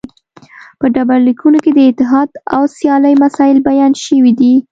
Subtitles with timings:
[0.79, 4.53] په ډبرلیکونو کې د اتحاد او سیالۍ مسایل بیان شوي دي